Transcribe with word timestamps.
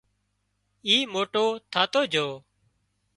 اي 0.87 0.95
موٽو 1.13 1.45
ٿاتو 1.71 2.01
جھو 2.13 2.27